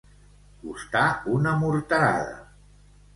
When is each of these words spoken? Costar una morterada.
Costar 0.61 1.03
una 1.39 1.53
morterada. 1.65 2.33